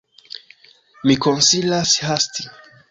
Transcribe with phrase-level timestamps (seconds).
[1.11, 2.53] Mi konsilas hasti.